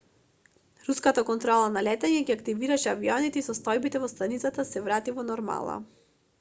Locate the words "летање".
1.87-2.23